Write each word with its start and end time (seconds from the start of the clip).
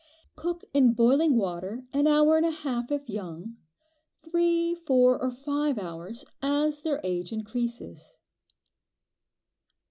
Cook 0.35 0.63
in 0.73 0.93
boiling 0.93 1.35
water 1.37 1.83
an 1.93 2.07
hour 2.07 2.35
and 2.35 2.43
a 2.43 2.49
half 2.49 2.91
if 2.91 3.07
young, 3.07 3.57
three, 4.23 4.73
four 4.73 5.21
or 5.21 5.29
five 5.29 5.77
hours 5.77 6.25
as 6.41 6.81
their 6.81 6.99
age 7.03 7.31
increases. 7.31 8.17